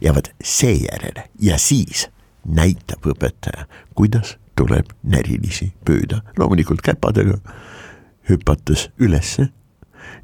[0.00, 2.08] ja vot seejärel ja siis
[2.44, 7.38] näitab õpetaja, kuidas tuleb närilisi püüda, loomulikult käpadega,
[8.30, 9.48] hüpates ülesse,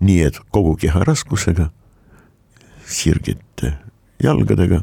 [0.01, 1.71] nii et kogu keha raskusega,
[2.87, 3.77] sirgete
[4.23, 4.83] jalgadega,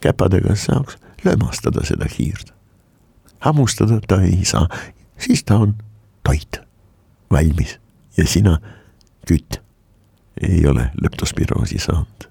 [0.00, 2.53] käpadega saaks lömastada seda hiirt
[3.44, 4.68] hammustada ta ei saa,
[5.18, 5.74] siis ta on
[6.24, 6.60] toit,
[7.30, 7.78] valmis
[8.16, 8.58] ja sina,
[9.28, 9.60] kütt,
[10.40, 12.30] ei ole leptospiroosi saanud.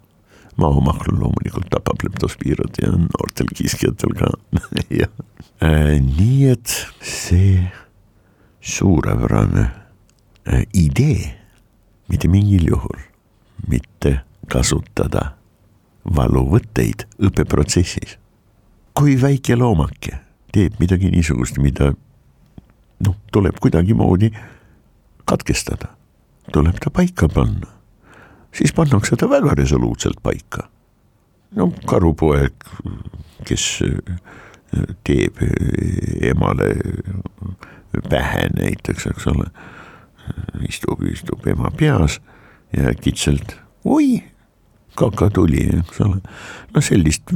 [0.58, 4.28] maomahlu loomulikult tapab leptospiirod ja noortel kiskjatel ka
[5.00, 5.10] jah
[5.66, 5.98] äh,.
[5.98, 7.64] nii et see
[8.62, 11.34] suurepärane äh, idee,
[12.08, 13.02] mitte mingil juhul
[13.68, 15.32] mitte kasutada
[16.16, 18.18] valuvõtteid õppeprotsessis.
[18.94, 20.23] kui väike loomake
[20.54, 21.94] teeb midagi niisugust, mida
[23.04, 24.32] noh, tuleb kuidagimoodi
[25.30, 25.90] katkestada,
[26.54, 27.70] tuleb ta paika panna,
[28.54, 30.70] siis pannakse ta väga resoluutselt paika.
[31.56, 32.54] no karupoeg,
[33.46, 34.16] kes äh,
[35.06, 36.74] teeb äh, emale
[38.10, 39.50] pähe näiteks, eks ole,
[40.70, 42.20] istub, istub ema peas
[42.74, 44.24] ja äkitselt oi,
[44.96, 46.22] kaka tuli, eks ole,
[46.74, 47.34] no sellist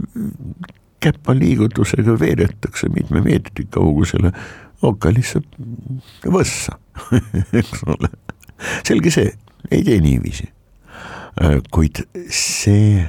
[0.99, 4.31] käpaliigutusega veeretakse mitme meetri kaugusele
[4.81, 5.41] okalisse
[6.25, 6.77] võssa
[7.59, 8.09] eks ole.
[8.87, 9.31] selge see,
[9.71, 10.49] ei tee niiviisi.
[11.41, 12.01] Äh, kuid
[12.33, 13.05] see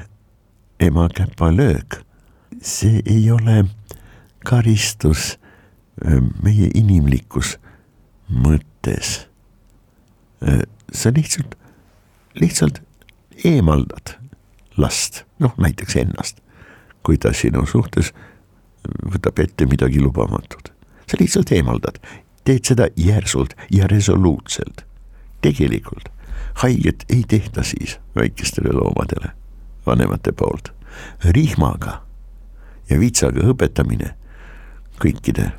[0.80, 2.00] ema käpalöök,
[2.60, 3.64] see ei ole
[4.44, 5.36] karistus
[6.04, 7.56] äh, meie inimlikus
[8.28, 9.28] mõttes.
[10.44, 11.56] Äh, sa lihtsalt,
[12.36, 12.82] lihtsalt
[13.44, 14.16] eemaldad
[14.76, 16.44] last, noh näiteks ennast
[17.08, 18.10] kui ta sinu suhtes
[19.08, 20.72] võtab ette midagi lubamatut.
[21.08, 21.96] sa lihtsalt eemaldad,
[22.44, 24.84] teed seda järsult ja resoluutselt.
[25.40, 26.12] tegelikult
[26.60, 29.32] haiget ei tehta siis väikestele loomadele
[29.86, 30.68] vanemate poolt.
[31.24, 32.02] rihmaga
[32.90, 34.12] ja vitsaga õpetamine
[35.00, 35.52] kõikide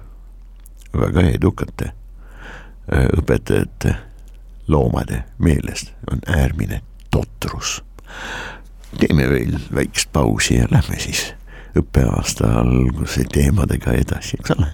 [0.93, 1.89] väga edukate
[2.93, 3.95] äh, õpetajate
[4.67, 6.81] loomade meelest on äärmine
[7.11, 7.83] totrus.
[8.97, 11.33] Teeme veel väikest pausi ja lähme siis
[11.77, 14.73] õppeaasta alguse teemadega edasi, eks ole.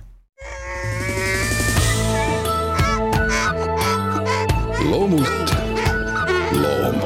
[4.86, 5.56] loomult
[6.54, 7.02] loom.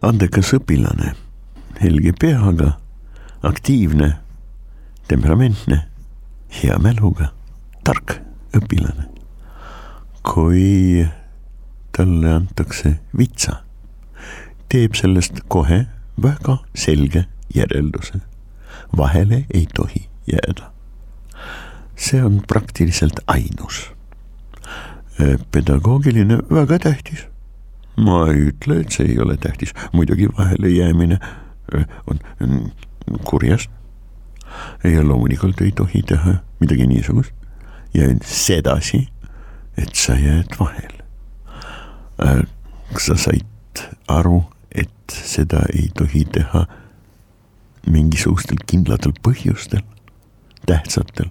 [0.00, 1.12] andekas õpilane,
[1.82, 2.72] helge peaga,
[3.44, 4.14] aktiivne,
[5.12, 5.82] temperamentne,
[6.62, 7.30] hea mäluga,
[7.84, 8.16] tark
[8.56, 9.09] õpilane.
[10.22, 11.06] Kui
[11.96, 13.60] talle antakse vitsa,
[14.68, 15.86] teeb sellest kohe
[16.22, 18.20] väga selge järelduse.
[18.96, 20.72] vahele ei tohi jääda.
[21.96, 23.92] see on praktiliselt ainus.
[25.52, 27.26] pedagoogiline väga tähtis.
[27.96, 31.18] ma ei ütle, et see ei ole tähtis, muidugi vahele jäämine
[32.06, 32.72] on
[33.24, 33.70] kurjast
[34.84, 37.32] ja loomulikult ei tohi teha midagi niisugust
[37.94, 39.08] ja sedasi,
[39.80, 41.04] et sa jääd vahele.
[42.92, 44.42] kas sa said aru,
[44.74, 46.66] et seda ei tohi teha
[47.88, 49.84] mingisugustel kindlatel põhjustel,
[50.68, 51.30] tähtsatel,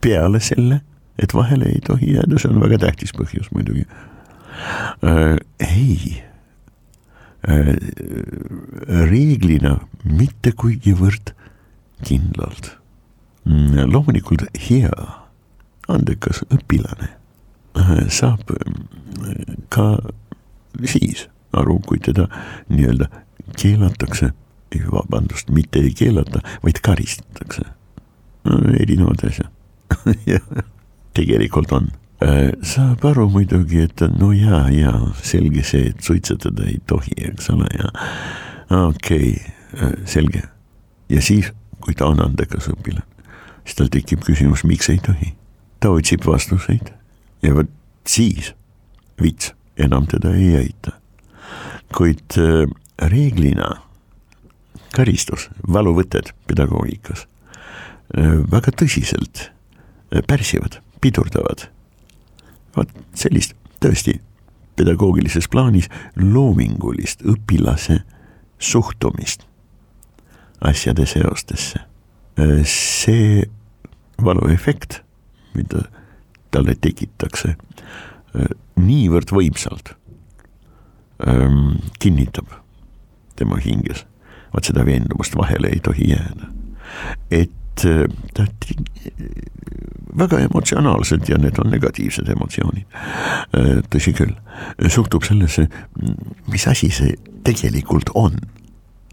[0.00, 0.80] peale selle,
[1.20, 3.84] et vahele ei tohi jääda, see on väga tähtis põhjus muidugi
[5.04, 5.36] äh,.
[5.60, 6.22] ei
[7.44, 7.76] äh,,
[9.10, 11.34] reeglina mitte kuigivõrd
[12.08, 12.72] kindlalt.
[13.44, 14.92] Mm, loomulikult hea,
[15.92, 17.19] andekas õpilane äh,
[18.08, 19.98] saab äh, ka
[20.84, 22.28] siis aru, kui teda
[22.70, 23.08] nii-öelda
[23.58, 24.30] keelatakse,
[24.92, 27.62] vabandust, mitte ei keelata, vaid karistatakse.
[28.80, 29.50] erinevad asjad
[31.18, 31.90] tegelikult on
[32.24, 37.50] äh, saab aru muidugi, et no jaa, jaa, selge see, et suitsetada ei tohi, eks
[37.50, 37.90] ole, ja
[38.86, 40.42] okei okay,, selge.
[41.08, 43.04] ja siis kui ta on andekas õpilane,
[43.64, 45.34] siis tal tekib küsimus, miks ei tohi.
[45.80, 46.94] ta otsib vastuseid
[47.42, 47.70] ja vot
[48.08, 48.54] siis
[49.20, 50.96] vits enam teda ei aita.
[51.96, 52.70] kuid äh,
[53.10, 53.80] reeglina
[54.94, 59.50] karistus, valuvõtted pedagoogikas äh, väga tõsiselt
[60.14, 61.66] äh, pärsivad, pidurdavad.
[62.76, 64.20] vot sellist tõesti
[64.76, 68.00] pedagoogilises plaanis loomingulist õpilase
[68.58, 69.46] suhtumist
[70.60, 71.80] asjade seostesse.
[72.64, 73.42] See
[74.24, 75.00] valuefekt,
[75.54, 75.88] mida
[76.50, 79.94] talle tekitakse äh, niivõrd võimsalt,
[81.26, 82.52] ähm, kinnitab
[83.38, 84.04] tema hinges,
[84.54, 86.50] vaat seda veendumust vahele ei tohi jääda.
[87.30, 88.46] et äh, ta
[90.18, 92.96] väga emotsionaalselt ja need on negatiivsed emotsioonid,
[93.92, 94.32] tõsi küll,
[94.90, 95.68] suhtub sellesse,
[96.50, 97.14] mis asi see
[97.46, 98.34] tegelikult on.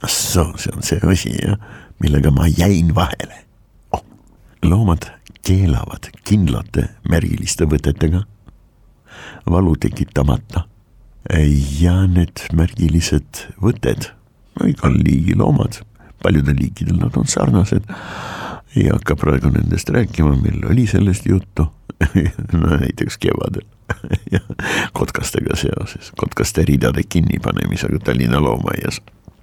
[0.07, 1.57] See on see asi jah,
[2.01, 3.43] millega ma jäin vahele.
[3.93, 4.03] Oh..
[4.63, 5.05] loomad
[5.45, 8.23] keelavad kindlate märgiliste võtetega,
[9.49, 10.67] valu tekitamata.
[11.79, 14.11] ja need märgilised võtted,
[14.63, 15.81] igal liigil omad,
[16.23, 17.83] paljudel liikidel nad on sarnased.
[18.75, 21.67] ei hakka praegu nendest rääkima, meil oli sellest juttu
[22.53, 23.65] no näiteks kevadel
[24.97, 29.01] kotkastega seoses, kotkaste ridade kinnipanemisega Tallinna loomaaias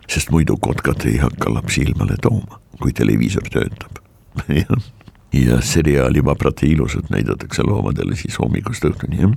[0.08, 4.00] sest muidu kotkad ei hakka lapsi ilmale tooma, kui televiisor töötab
[5.34, 9.32] ja seriaali Vabrad ja ilusad näidatakse loomadele siis hommikust õhtuni, jah.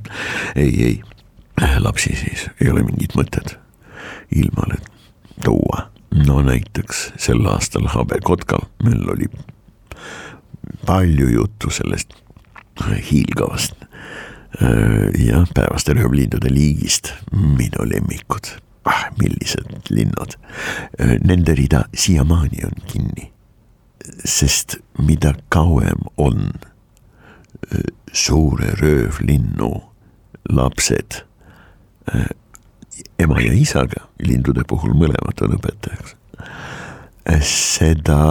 [0.55, 1.01] ei, ei,
[1.79, 3.57] lapsi siis ei ole mingit mõtet
[4.35, 4.79] ilmale
[5.43, 5.89] tuua.
[6.27, 9.27] no näiteks sel aastal habekotkal meil oli
[10.85, 12.13] palju juttu sellest
[13.11, 13.83] hiilgavast
[15.19, 18.53] ja päevaste röövlindude liigist, minu lemmikud
[18.87, 20.37] ah, millised linnud.
[21.23, 23.31] Nende rida siiamaani on kinni.
[24.25, 26.51] Sest mida kauem on
[28.13, 29.71] suure röövlinnu
[30.49, 31.23] lapsed
[33.19, 36.15] ema ja isaga, lindude puhul mõlemad on õpetajaks,
[37.43, 38.21] seda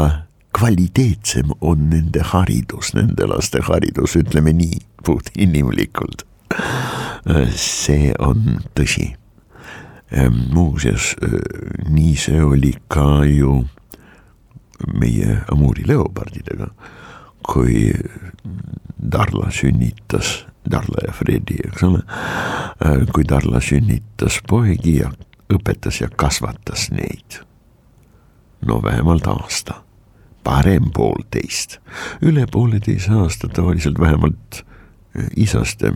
[0.57, 6.25] kvaliteetsem on nende haridus, nende laste haridus, ütleme nii, puht inimlikult.
[7.59, 9.11] see on tõsi
[10.55, 11.33] muuseas, äh,
[11.91, 13.65] nii see oli ka ju
[14.95, 16.69] meie Amuri leopardidega,
[17.47, 17.93] kui
[19.12, 22.03] Darla sünnitas, Darla ja Fredi, eks ole,
[22.85, 25.12] äh, kui Darla sünnitas poegi ja
[25.53, 27.43] õpetas ja kasvatas neid.
[28.67, 29.83] no vähemalt aasta,
[30.43, 31.79] parem poolteist,
[32.25, 35.93] üle pooleteise aasta tavaliselt vähemalt äh, isaste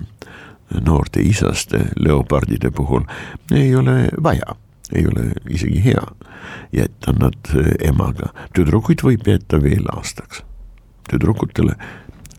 [0.70, 3.02] noorte isaste leopardide puhul
[3.50, 4.54] ei ole vaja,
[4.94, 6.04] ei ole isegi hea
[6.72, 7.52] jätta nad
[7.84, 10.44] emaga, tüdrukuid võib jätta veel aastaks.
[11.10, 11.74] tüdrukutele,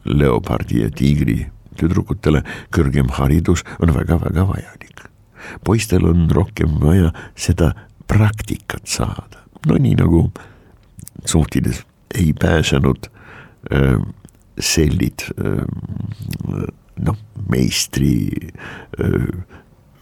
[0.05, 5.05] leopardi ja tiigri tüdrukutele kõrgem haridus on väga-väga vajalik.
[5.65, 7.73] poistel on rohkem vaja seda
[8.07, 10.31] praktikat saada, no nii nagu
[11.25, 11.83] suhtides
[12.15, 13.07] ei pääsenud
[13.71, 13.97] äh,
[14.59, 15.63] sellid äh,
[17.01, 17.17] noh,
[17.49, 18.29] meistri,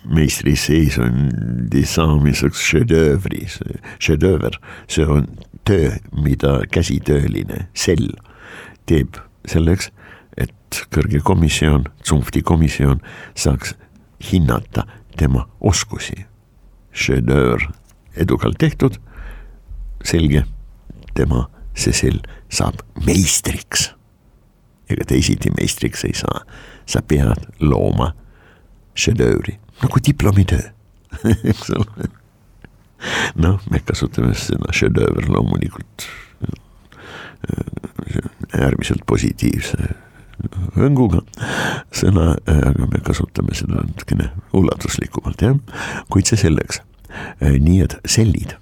[0.08, 3.44] meistriseisundi saamiseks šedöövri,
[4.00, 4.56] šedööver,
[4.88, 5.28] see on
[5.68, 8.14] töö, mida käsitööline sell
[8.90, 9.20] teeb
[9.50, 9.92] selleks,
[10.40, 13.04] et kõrge komisjon, tsunfti komisjon
[13.36, 13.76] saaks
[14.32, 14.88] hinnata
[15.18, 16.26] tema oskusi.
[16.92, 17.70] šedöör
[18.16, 18.98] edukalt tehtud,
[20.04, 20.44] selge,
[21.14, 22.20] tema, see sell
[22.50, 23.92] saab meistriks
[24.90, 26.44] ega teisiti meistriks ei saa.
[26.90, 28.14] sa pead looma
[28.98, 30.70] šedöövri nagu diplomitöö
[31.52, 32.10] eks ole.
[33.40, 36.10] noh, me kasutame sõna šedööver loomulikult
[38.60, 39.96] äärmiselt positiivse
[40.76, 41.22] hõnguga
[41.96, 45.58] sõna, aga me kasutame seda natukene ulatuslikumalt, jah.
[46.12, 46.82] kuid see selleks.
[47.42, 48.54] nii et sellid,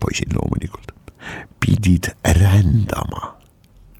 [0.00, 0.90] poisid loomulikult,
[1.62, 3.36] pidid rändama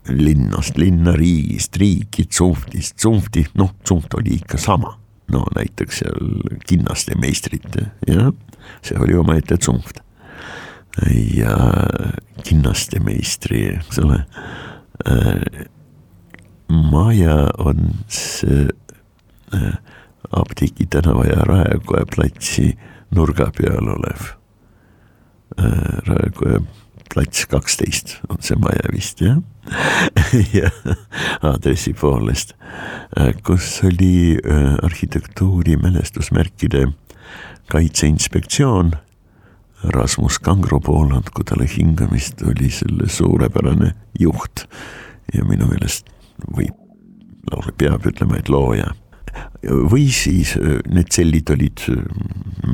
[0.09, 4.97] linnast linna, riigist riiki, tsunftist tsunfti, noh, tsunft oli ikka sama.
[5.33, 6.33] No näiteks seal
[6.69, 8.33] kinnaste meistrite, jah,
[8.85, 10.03] see oli omaette tsunft.
[11.35, 11.57] ja
[12.45, 14.19] kinnaste meistri, eks ole
[15.09, 15.65] äh,
[16.69, 18.69] maja on see
[19.55, 19.79] äh,
[20.33, 22.79] apteegi tänava ja Raekoja platsi
[23.11, 24.29] nurga peal olev
[25.59, 25.99] äh,.
[26.07, 26.61] Raekoja
[27.13, 29.41] plats kaksteist on see maja vist jah
[30.59, 30.71] ja
[31.43, 32.55] aadressi poolest,
[33.19, 36.87] äh, kus oli äh, arhitektuuri mälestusmärkide
[37.71, 38.93] kaitseinspektsioon.
[39.83, 43.89] Rasmus Kangro Pooland, kui talle hingamist oli selle suurepärane
[44.21, 44.67] juht
[45.35, 46.11] ja minu meelest
[46.55, 46.77] võib,
[47.51, 48.93] lausa peab ütlema, et looja.
[49.63, 51.87] või siis äh, need tsellid olid,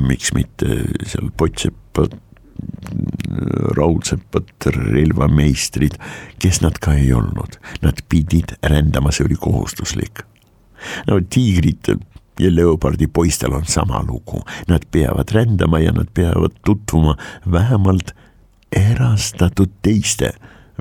[0.09, 2.17] miks mitte seal Potšepad
[3.77, 5.97] raudsepad relvameistrid,
[6.39, 10.23] kes nad ka ei olnud, nad pidid rändama, see oli kohustuslik.
[11.07, 11.99] no tiigritel
[12.39, 17.17] ja leopardi poistel on sama lugu, nad peavad rändama ja nad peavad tutvuma
[17.51, 18.15] vähemalt
[18.71, 20.31] erastatud teiste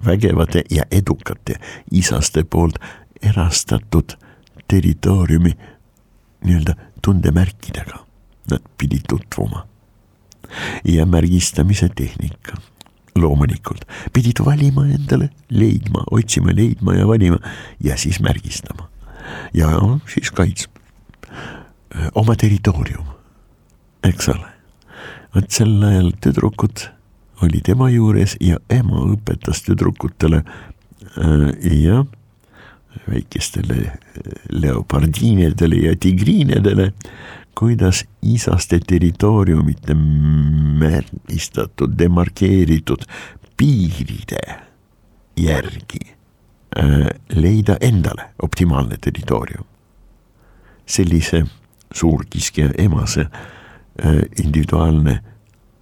[0.07, 1.55] vägevate ja edukate
[1.91, 2.79] isaste poolt
[3.23, 4.15] erastatud
[4.69, 5.53] territooriumi
[6.45, 7.99] nii-öelda tundemärkidega.
[8.51, 9.67] Nad pidid tutvuma
[10.85, 12.57] ja märgistamise tehnika.
[13.19, 13.83] loomulikult
[14.15, 17.39] pidid valima endale, leidma, otsima, leidma ja valima
[17.83, 18.89] ja siis märgistama.
[19.55, 19.69] ja
[20.07, 20.79] siis kaitsma
[22.15, 23.07] oma territoorium,
[24.05, 24.55] eks ole.
[25.35, 26.87] vot sel ajal tüdrukud
[27.45, 31.51] oli tema juures ja ema õpetas tüdrukutele äh,
[31.83, 32.05] ja
[33.09, 33.93] väikestele
[34.51, 36.93] leopardiinidele ja tigriinidele
[37.59, 39.95] kuidas isaste territooriumite
[40.79, 43.03] märgistatud, demarkeeritud
[43.57, 44.43] piiride
[45.37, 46.05] järgi
[46.79, 49.65] äh, leida endale optimaalne territoorium.
[50.87, 51.45] sellise
[51.95, 53.31] suurkiskja emase äh,
[54.45, 55.21] individuaalne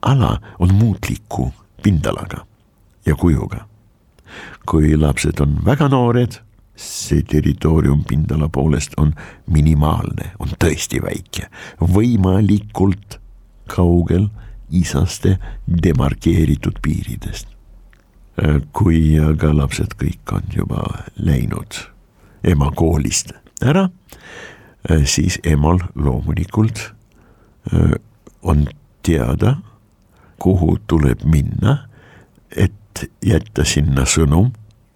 [0.03, 1.53] ala on muutliku
[1.83, 2.47] pindalaga
[3.07, 3.69] ja kujuga.
[4.67, 6.41] kui lapsed on väga noored
[6.77, 9.15] see territoorium pindala poolest on
[9.51, 11.49] minimaalne, on tõesti väike,
[11.81, 13.19] võimalikult
[13.73, 14.29] kaugel
[14.71, 17.49] isaste demarkeeritud piiridest.
[18.73, 20.83] kui aga lapsed kõik on juba
[21.17, 21.79] läinud
[22.45, 23.33] emakoolist
[23.65, 23.87] ära,
[25.05, 26.83] siis emal loomulikult
[28.43, 28.67] on
[29.03, 29.57] teada,
[30.39, 31.89] kuhu tuleb minna,
[32.53, 34.53] et jätta sinna sõnum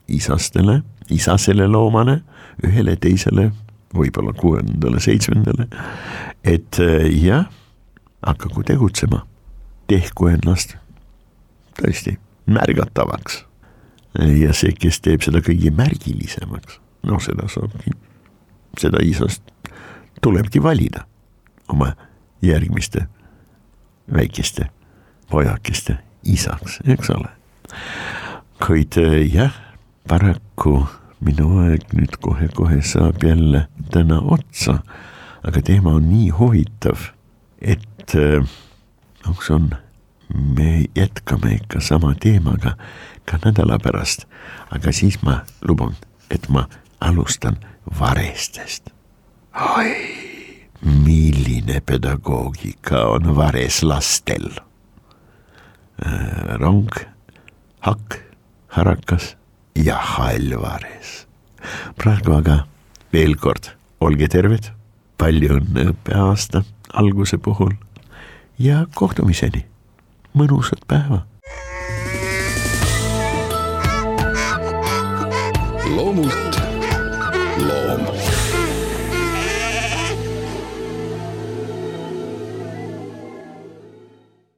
[0.08, 0.82] isastele
[1.14, 2.20] isasele loomale,
[2.66, 3.50] ühele teisele,
[3.96, 5.66] võib-olla kuuendale, seitsmendale,
[6.44, 7.48] et äh, jah,
[8.26, 9.24] hakaku tegutsema,
[9.90, 10.76] tehku ennast
[11.80, 12.18] tõesti
[12.50, 13.44] märgatavaks.
[14.18, 17.94] ja see, kes teeb seda kõige märgilisemaks, noh, seda saabki,
[18.78, 19.42] seda isast
[20.20, 21.06] tulebki valida
[21.70, 21.92] oma
[22.42, 23.06] järgmiste
[24.12, 24.66] väikeste
[25.30, 27.30] pojakeste isaks, eks ole.
[28.66, 29.54] kuid äh, jah,
[30.08, 30.82] paraku
[31.24, 34.80] minu aeg nüüd kohe-kohe saab jälle täna otsa.
[35.44, 37.06] aga teema on nii huvitav,
[37.60, 39.70] et noh, see on,
[40.36, 42.74] me jätkame ikka sama teemaga
[43.24, 44.26] ka nädala pärast,
[44.70, 45.96] aga siis ma luban,
[46.30, 46.66] et ma
[47.00, 47.56] alustan
[48.00, 48.92] varestest.
[49.76, 49.96] oi,
[50.82, 54.50] milline pedagoogika on vareslastel.
[56.04, 56.92] Äh, rong,
[57.80, 58.20] hakk,
[58.68, 59.39] harakas
[59.74, 61.26] ja hall vares.
[61.96, 62.64] praegu aga
[63.12, 64.70] veel kord, olge terved,
[65.20, 66.64] palju õnne õppeaasta
[66.96, 67.74] alguse puhul
[68.58, 69.66] ja kohtumiseni,
[70.34, 71.26] mõnusat päeva.
[75.90, 76.60] loomult
[77.58, 78.19] loom